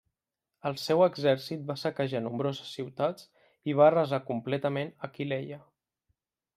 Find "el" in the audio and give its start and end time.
0.69-0.77